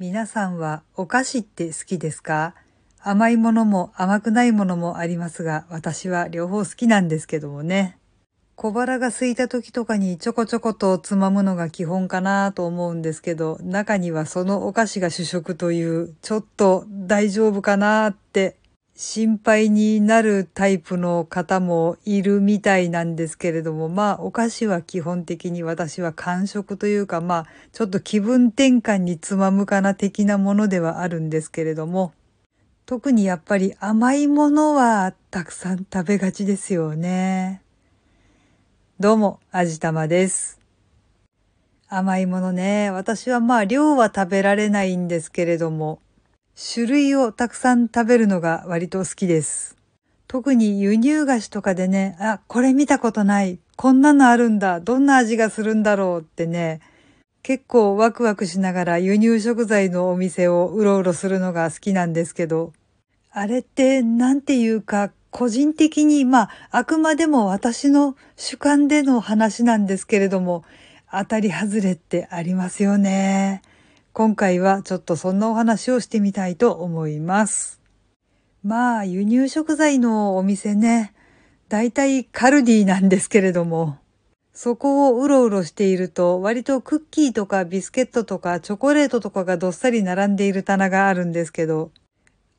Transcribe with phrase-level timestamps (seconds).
[0.00, 2.56] 皆さんはお菓子って好きですか？
[3.00, 7.96] 甘いものも甘くないものもありますが、私は両方好きなんですけどもね。
[8.56, 18.56] 小腹が空いた時とかにちょこちょことつまむのが基本かなと思うんですけど、中にはそのお菓子が主食という、ちょっと大丈夫かなって
[18.96, 32.12] 心配になるタイプの方もいるみたいなんですけれども、まあお菓子は基本的に私は完食というか、まあちょっと気分転換につまむかな的なものではあるんですけれども、
[32.86, 37.62] 特にやっぱり甘いものはたくさん食べがちですよね。
[39.00, 40.60] どうも、あじたまです。
[41.88, 45.98] 甘いものね、私はまあ量は食べられないんですけれども、
[46.56, 49.76] 種類をたくさん食べるのが割と好きです。
[50.28, 53.58] 特に輸入菓子とかでね、あ、これ見たことない。
[53.76, 54.80] こんなのあるんだ。
[54.80, 56.80] どんな味がするんだろうってね、
[57.42, 62.72] 結構ワクワクしながら輸入食材のお店をうろうろするのが好きなんですけど、
[63.32, 70.64] あれってなんていうか個人的に、まあ、あくまでも私の主観での話なんですけれども、
[71.10, 73.60] 当たり外れってありますよね。
[74.16, 77.80] 今回はちょっとそんなお話をしてみたいと思います。
[78.62, 81.12] まあ、輸入食材のお店ね、
[81.68, 83.98] だいたいカルディなんですけれども、
[84.52, 91.90] そこをうろうろしていると、割とクッキーとかビスケットとかチョコレートとかがどっさり並んでいる棚があるんですけど、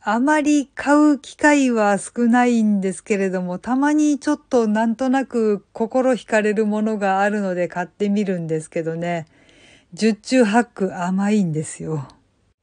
[0.01, 9.25] あまり買う機会は少ないんですけれども、たまにちょっとなんとなく心惹かれるものがあるので買ってみるんですけどね。
[9.95, 12.05] 十中八九甘いんですよ。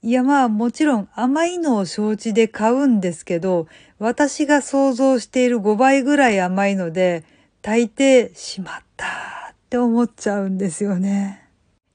[0.02, 7.24] いやまあもちろん甘いのを承知で買うんですけど、私が想像している5倍ぐらい甘いので、
[7.62, 9.06] 大抵しまった
[9.52, 11.48] って思っちゃうんですよね。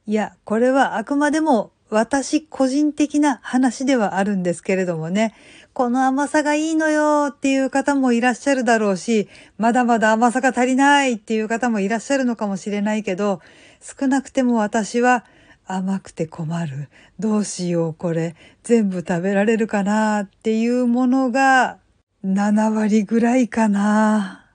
[0.07, 5.35] いや、これはあくまでも私個人的な話ではあるんですけれどもね、
[5.73, 13.39] この甘さがいいのよっていう方もいらっしゃるだろうし、まだまだ甘さが足りないっていう方もいらっしゃるのかもしれないけど、
[13.81, 15.25] 少なくても私は
[15.65, 16.89] 甘くて困る。
[17.19, 18.35] どうしようこれ。
[18.63, 21.77] 全部食べられるかなっていうものが
[22.25, 24.45] 7割ぐらいかな。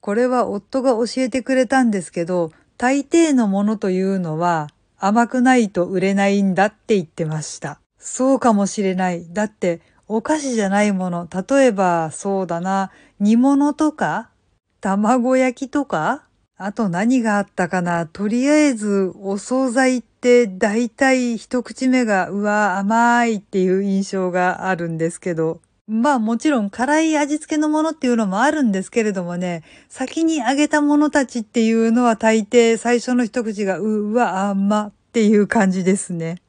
[0.00, 4.68] これは夫が教えてくれたんですけど、大抵のものというのは
[4.98, 7.80] 甘くないと売れないんだって言ってました。
[7.98, 9.26] そうかもしれない。
[9.32, 12.90] だってお菓子じゃないもの、例えばそうだな、
[13.20, 14.30] 煮物とか？
[14.80, 16.22] 卵焼きとか？
[16.60, 18.06] あと何があったかな？
[18.06, 25.60] とりあえずお惣菜って大体一口目がうわ甘いっていう印象があるんですけど。
[25.86, 36.42] まあもちろん辛い味付けのものっていうのもあるんですけれどもね、先に揚げたものたちっていうのは大抵最初の一口がうわ甘っていう感じですね。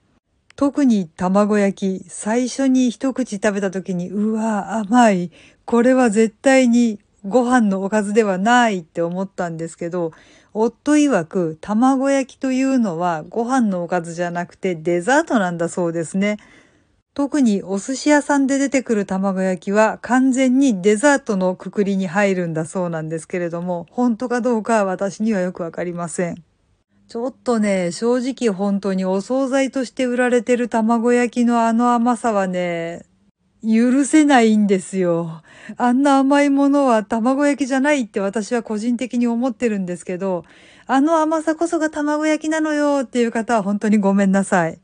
[0.58, 5.32] 特に卵焼き、最初に一口食べた時にうわ甘い。
[5.64, 10.12] これは絶対にご飯のおかずではないって思ったんですけど、
[10.54, 16.38] 夫曰く卵焼きというのはご飯のおかずじゃなくてデザートなんだそうですね。
[17.14, 26.44] 特にお寿司屋さんで出てくる卵焼きは完全にデザートのくくりに入るんだそうなんですけれども、本当かどうか私にはよくわかりません。
[27.10, 33.02] ちょっとね、正直本当にお惣菜として売られてる卵焼きのあの甘さはね、
[33.64, 35.42] 許せないんですよ。
[35.78, 40.46] あんな甘いものは卵焼きじゃないって私は個人的に思ってるんですけど、
[40.88, 44.80] あの甘さこそが卵焼きなのよっていう方は本当にごめんなさい。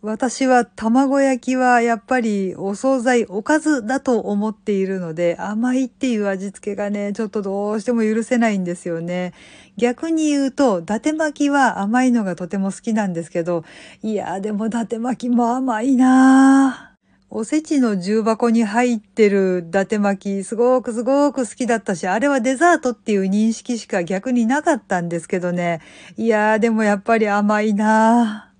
[0.00, 9.32] 私は卵焼きはやっぱりお惣菜、おかずだと思っているので、甘いっていう味付けがね、ちょっとどうしても許せないんですよね。
[9.76, 13.64] 逆に言うと、伊達巻きは甘いのがとても好きなんですけど、
[14.02, 16.87] いや、でも伊達巻きも甘いなぁ。
[17.30, 25.82] おせちの重箱に入ってる伊達巻き、すごくすごく好きだったし、あれはデザートっていう認識しか逆になかったんですけどね。
[26.16, 28.50] いやー、でもやっぱり甘いな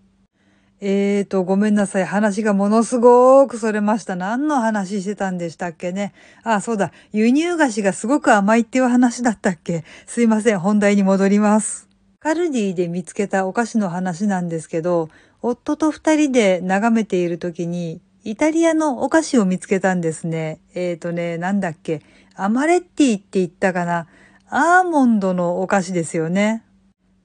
[0.82, 2.04] えーと、ごめんなさい。
[2.04, 4.16] 話がものすごくそれました。
[4.16, 6.12] 何の話してたんでしたっけね。
[6.42, 6.92] あ、そうだ。
[7.10, 9.84] 輸入菓子がすごく甘いっていう話だったっけ。
[10.06, 10.58] すいません。
[10.58, 11.88] 本題に戻ります。
[12.20, 15.08] カルディで見つけたお菓子の話なんですけど、
[15.40, 20.60] 夫と二人で眺めている時に、イタリアのお菓子を見つけたんですね。
[20.74, 22.02] えっ、ー、とね、なんだっけ。
[22.34, 24.06] アマレッティって言ったかな。
[24.50, 26.62] アーモンドのお菓子ですよね。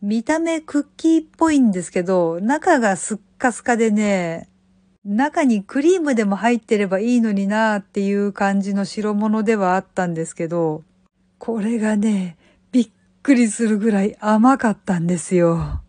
[0.02, 4.48] 見た目クッキーっぽいんですけど、中がスッカスカでね、
[5.04, 10.84] 中にクリームでも入ってればいいのになーっていう感じの白物ではあったんですけど、
[11.38, 12.38] これがね、
[12.72, 12.90] びっ
[13.22, 15.83] くりするぐらい甘かったんですよ。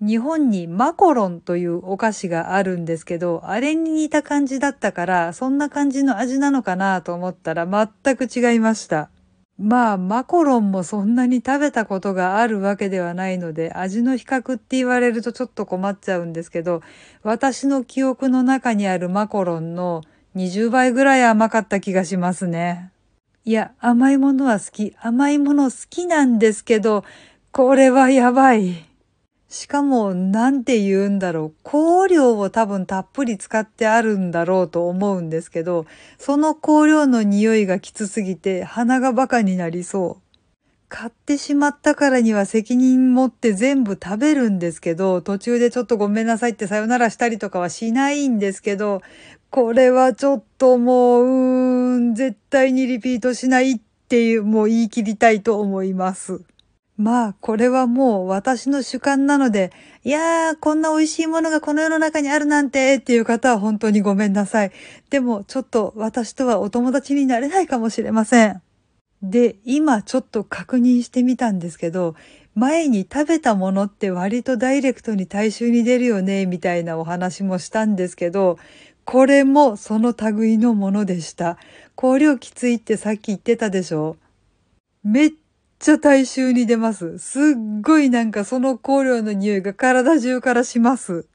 [0.00, 9.10] 日本にマコロンというお菓子があるんですけど、あれに似た感じだったから、そんな感じの味なのかなと思ったら全く違いました。
[9.58, 16.80] まあ、マコロンもそんなに食べたことがあるわけではないので、味の比較って言われるとちょっと困っちゃうんですけど、
[17.22, 20.00] 私の記憶の中にあるマコロンの
[20.34, 22.90] 20倍ぐらい甘かった気がしますね。
[23.44, 24.96] いや、甘いものは好き。
[24.98, 27.04] 甘いもの好きなんですけど、
[27.52, 28.89] これはやばい。
[29.50, 31.54] しかも、なんて言うんだろう。
[31.64, 35.86] 香料を多分たっぷり使ってあるんだろうと思うんですけど、
[36.18, 40.30] その香料の匂いがきつすぎて鼻がバカになりそう。
[40.88, 49.02] 買ってしまったからには責任持って全部食べるんですけど、途中でちょっとごめんなさいってさよならしたりとかはしないんですけど、
[49.50, 56.40] これはちょっともう、うーん、絶対にリピートしないっていう、もう言い切りたいと思います。
[57.00, 59.72] まあ、これはもう私の主観なので、
[60.04, 64.72] いやー、こんな美味しいものがこの世の中にあるなんてっていう方は本当にごめんなさい。
[65.08, 68.60] でも、ちょっと私とはお友達になれないかもしれません。
[69.22, 72.16] で、今ちょっと確認してみたんですけど、
[72.54, 78.58] 前に食べたものって割とダイレクトに大衆に出るよね、みたいなお話もしたんですけど、
[79.06, 81.56] これもその類のものでした。
[81.96, 84.16] 香料きついってさっき言ってたでしょ？
[85.02, 85.32] めっ
[85.80, 87.18] ちゃ大衆に出ます。
[87.18, 87.42] すっ
[87.80, 91.26] ごいなんかその香料の匂いが体中からします。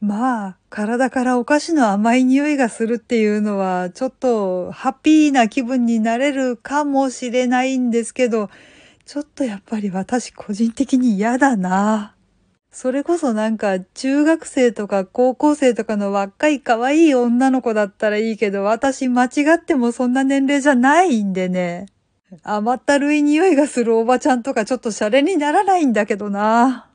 [0.00, 8.50] まあ、体からお菓子の甘い匂いがするっていうのは、ちょっとハッピーな気分になれるかもしれないんですけど、
[9.04, 12.16] ちょっとやっぱり私個人的に嫌だな。
[12.72, 21.86] それこそなんか中学生とか高校生とかの若い可愛い女の子だったらいいけど、私間違ってもそんな年齢じゃないんでね。
[22.42, 26.88] 甘ったるい匂いがするおばちゃんとかちょっとシャレにならないんだけどな。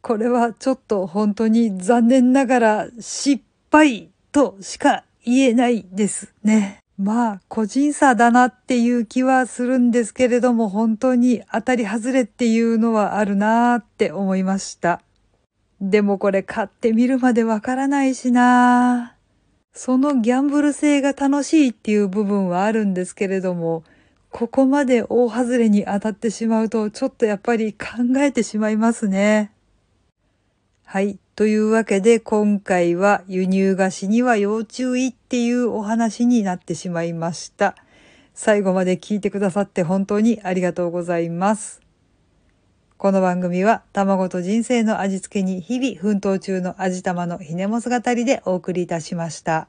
[0.00, 6.78] これはちょっと本当に残念ながら失敗としか言えないですね。
[6.96, 15.00] まあ、個人差だなっていう気はするんですけれども、本当に当たり外れっていうのはあるなーって思いました。
[15.80, 19.14] でもこれ買ってみるまでわからないしな
[19.72, 23.84] そのギャンブル性が楽しいっていう部分はあるんですけれども、
[24.30, 27.88] ここまで大外れに当たってしまうと、ちょっとやっぱり考
[28.18, 29.52] えてしまいますね。
[30.84, 31.18] はい。
[31.34, 37.74] というわけで、今回は輸入菓子には要注意っていうお話になってしまいました。
[38.34, 41.80] 最後まで聞いてくださって本当にありがとうございます。
[42.96, 49.68] この番組は卵と人生の味付けに日々奮闘中の味玉のひねも姿りでお送りいたしました。